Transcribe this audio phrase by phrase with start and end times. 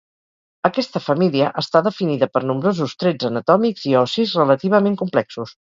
[0.69, 5.61] Aquesta família està definida per nombrosos trets anatòmics i ossis relativament complexos.